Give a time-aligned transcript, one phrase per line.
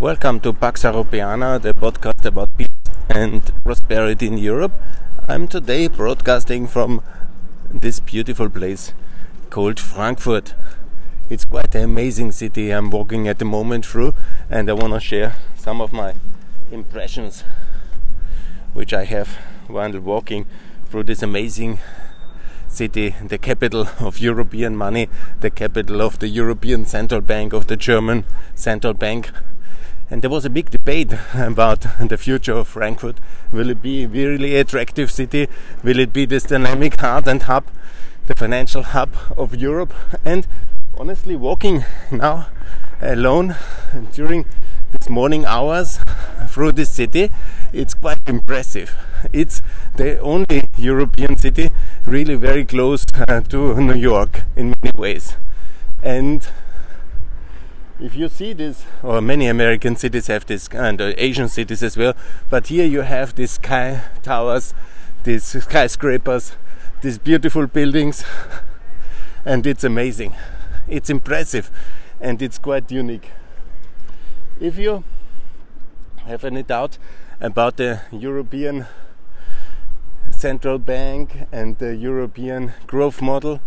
[0.00, 2.68] Welcome to Pax Europiana, the podcast about peace
[3.08, 4.72] and prosperity in Europe.
[5.28, 7.00] I'm today broadcasting from
[7.70, 8.92] this beautiful place
[9.50, 10.54] called Frankfurt.
[11.30, 14.14] It's quite an amazing city I'm walking at the moment through,
[14.50, 16.14] and I want to share some of my
[16.72, 17.44] impressions
[18.74, 20.46] which I have while walking
[20.90, 21.78] through this amazing
[22.66, 25.08] city, the capital of European money,
[25.40, 28.24] the capital of the European Central Bank, of the German
[28.56, 29.30] Central Bank.
[30.10, 33.16] And there was a big debate about the future of Frankfurt.
[33.52, 35.48] Will it be a really attractive city?
[35.82, 37.64] Will it be this dynamic heart and hub,
[38.26, 39.94] the financial hub of Europe?
[40.24, 40.46] And
[40.98, 42.48] honestly, walking now
[43.00, 43.56] alone
[44.12, 44.46] during
[44.92, 45.98] these morning hours
[46.48, 47.30] through this city,
[47.72, 48.94] it's quite impressive.
[49.32, 49.62] It's
[49.96, 51.70] the only European city
[52.06, 55.36] really very close uh, to New York in many ways.
[56.02, 56.46] And
[58.00, 61.96] if you see this, or many American cities have this, and uh, Asian cities as
[61.96, 62.14] well,
[62.50, 64.74] but here you have these sky towers,
[65.22, 66.56] these skyscrapers,
[67.02, 68.24] these beautiful buildings,
[69.44, 70.34] and it's amazing.
[70.88, 71.70] It's impressive,
[72.20, 73.30] and it's quite unique.
[74.60, 75.04] If you
[76.26, 76.98] have any doubt
[77.40, 78.86] about the European
[80.30, 83.60] Central Bank and the European growth model,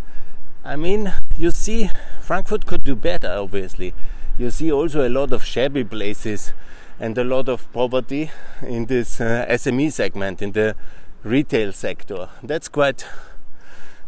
[0.66, 1.90] I mean, you see,
[2.22, 3.94] Frankfurt could do better, obviously.
[4.38, 6.54] You see also a lot of shabby places
[7.00, 8.30] and a lot of poverty
[8.62, 10.76] in this uh, SME segment, in the
[11.24, 12.30] retail sector.
[12.44, 13.04] That's quite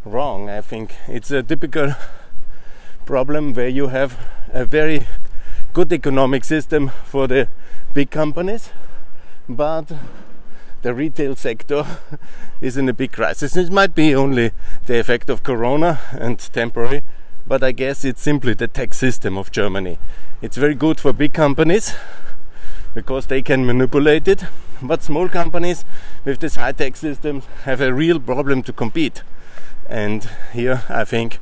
[0.04, 0.94] wrong, I think.
[1.08, 1.94] It's a typical
[3.06, 4.16] problem where you have
[4.52, 5.08] a very
[5.72, 7.48] good economic system for the
[7.92, 8.70] big companies,
[9.48, 9.90] but
[10.82, 11.84] the retail sector
[12.60, 13.56] is in a big crisis.
[13.56, 14.52] It might be only
[14.86, 17.02] the effect of corona and temporary,
[17.50, 19.98] but I guess it's simply the tax system of Germany.
[20.40, 21.94] It's very good for big companies
[22.94, 24.44] because they can manipulate it,
[24.80, 25.84] but small companies
[26.24, 29.24] with this high tax system have a real problem to compete.
[29.88, 31.40] And here I think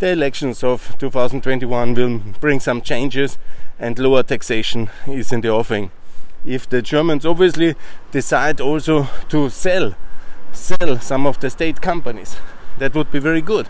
[0.00, 3.38] the elections of 2021 will bring some changes
[3.78, 5.92] and lower taxation is in the offing.
[6.44, 7.76] If the Germans obviously
[8.10, 9.94] decide also to sell
[10.50, 12.36] sell some of the state companies,
[12.78, 13.68] that would be very good.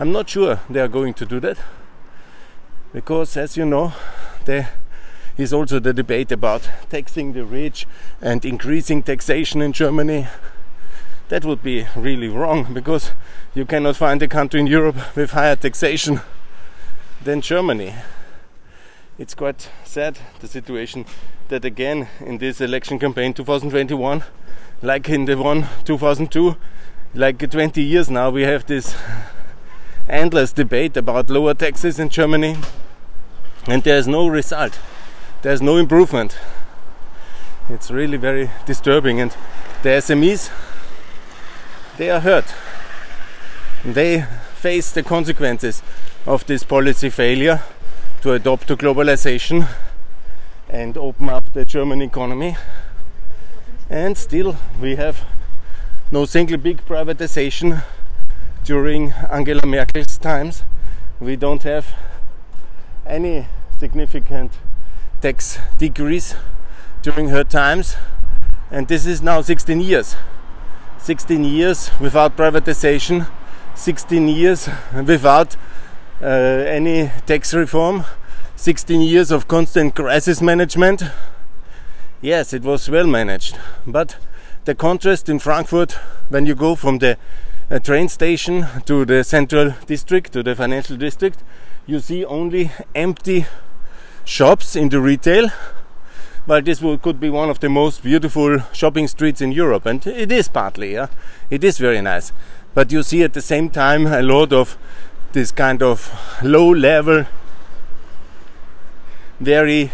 [0.00, 1.58] I'm not sure they are going to do that
[2.94, 3.92] because, as you know,
[4.46, 4.70] there
[5.36, 7.86] is also the debate about taxing the rich
[8.22, 10.26] and increasing taxation in Germany.
[11.28, 13.12] That would be really wrong because
[13.54, 16.22] you cannot find a country in Europe with higher taxation
[17.22, 17.94] than Germany.
[19.18, 21.04] It's quite sad the situation
[21.48, 24.24] that again in this election campaign 2021,
[24.80, 26.56] like in the one 2002,
[27.12, 28.96] like 20 years now, we have this
[30.10, 32.56] endless debate about lower taxes in Germany,
[33.66, 34.78] and there is no result.
[35.42, 36.38] There's no improvement.
[37.68, 39.30] It's really very disturbing, and
[39.82, 40.50] the SMEs
[41.96, 42.54] they are hurt.
[43.84, 45.82] They face the consequences
[46.26, 47.62] of this policy failure
[48.22, 49.68] to adopt to globalization
[50.68, 52.56] and open up the German economy.
[53.88, 55.24] And still, we have
[56.10, 57.82] no single big privatization
[58.64, 60.62] during Angela Merkel's times.
[61.20, 61.86] We don't have
[63.06, 63.46] any
[63.78, 64.52] significant
[65.20, 66.34] tax decrease
[67.02, 67.96] during her times,
[68.70, 70.16] and this is now 16 years.
[70.98, 73.26] 16 years without privatization,
[73.74, 74.68] 16 years
[75.04, 75.56] without
[76.20, 78.04] uh, any tax reform,
[78.56, 81.02] 16 years of constant crisis management.
[82.20, 83.56] Yes, it was well managed,
[83.86, 84.18] but
[84.66, 85.92] the contrast in Frankfurt
[86.28, 87.16] when you go from the
[87.70, 91.44] uh, train station to the central district, to the financial district,
[91.86, 93.46] you see only empty
[94.24, 95.48] shops in the retail.
[96.46, 100.04] But this will, could be one of the most beautiful shopping streets in Europe, and
[100.06, 101.08] it is partly, yeah,
[101.50, 102.32] it is very nice.
[102.74, 104.76] But you see at the same time a lot of
[105.32, 106.10] this kind of
[106.42, 107.26] low level
[109.40, 109.90] very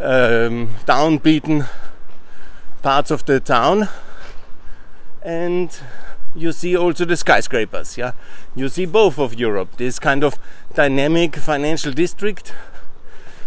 [0.00, 1.66] um, downbeaten
[2.82, 3.88] parts of the town
[5.22, 5.80] and
[6.40, 8.12] you see also the skyscrapers yeah?
[8.54, 10.38] You see both of europe this kind of
[10.74, 12.54] dynamic financial district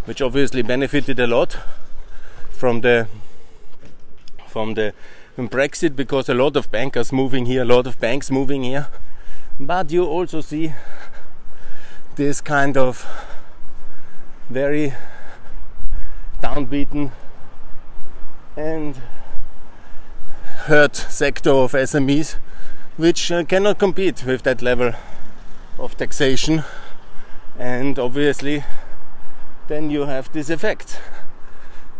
[0.05, 1.57] which obviously benefited a lot
[2.51, 3.07] from the
[4.47, 4.93] from the
[5.38, 8.88] brexit because a lot of bankers moving here a lot of banks moving here.
[9.59, 10.73] But you also see
[12.15, 13.07] this kind of
[14.49, 14.93] very
[16.41, 17.11] downbeaten
[18.57, 19.01] and
[20.65, 22.35] hurt sector of SMEs
[22.97, 24.93] which uh, cannot compete with that level
[25.79, 26.63] of taxation
[27.57, 28.63] and obviously
[29.67, 30.99] then you have this effect.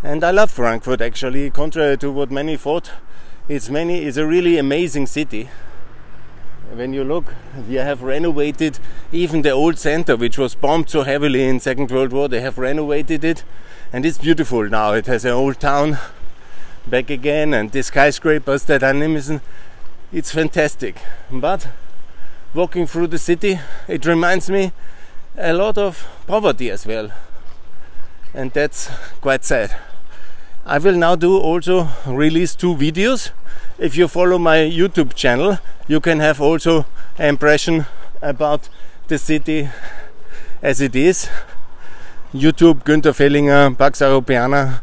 [0.04, 2.92] And I love Frankfurt actually, contrary to what many thought.
[3.48, 5.50] It's many it's a really amazing city.
[6.74, 8.80] When you look, they have renovated
[9.12, 12.28] even the old center, which was bombed so heavily in Second World War.
[12.28, 13.44] They have renovated it,
[13.92, 14.94] and it's beautiful now.
[14.94, 15.98] It has an old town
[16.88, 19.42] back again, and the skyscrapers that are Nimisen.
[20.14, 20.98] It's fantastic.
[21.32, 21.68] But
[22.54, 24.74] walking through the city, it reminds me
[25.38, 27.12] a lot of poverty as well.
[28.34, 28.90] And that's
[29.22, 29.74] quite sad.
[30.66, 33.32] I will now do also release two videos.
[33.80, 36.86] If you follow my YouTube channel, you can have also
[37.18, 37.86] an impression
[38.22, 38.68] about
[39.08, 39.70] the city
[40.62, 41.30] as it is.
[42.34, 44.02] YouTube Gunther Fehlinger, Pax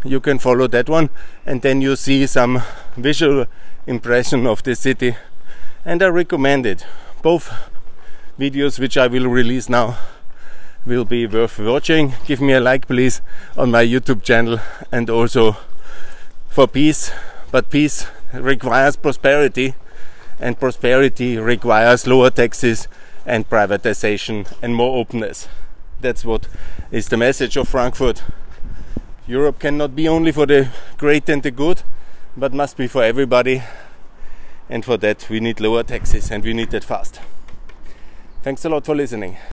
[0.05, 1.11] you can follow that one
[1.47, 2.63] and then you see some
[3.03, 3.47] visual
[3.87, 5.17] impression of the city.
[5.85, 6.87] And I recommend it.
[7.23, 7.53] Both
[8.39, 9.99] videos which I will release now
[10.85, 12.15] will be worth watching.
[12.27, 13.21] Give me a like, please,
[13.57, 14.61] on my YouTube channel
[14.93, 15.57] and also
[16.49, 17.13] for peace.
[17.51, 19.75] But peace requires prosperity,
[20.39, 22.89] and prosperity requires lower taxes
[23.25, 25.49] and privatization and more openness.
[26.01, 26.47] That's what
[26.91, 28.23] is the message of Frankfurt.
[29.27, 31.83] Europe cannot be only for the great and the good,
[32.39, 33.63] but must be for everybody.
[34.71, 37.21] And for that, we need lower taxes and we need that fast.
[38.43, 39.39] Thanks a lot for listening.